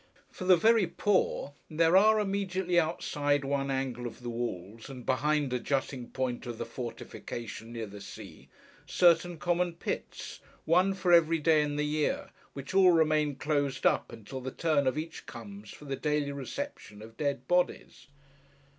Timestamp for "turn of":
14.49-14.97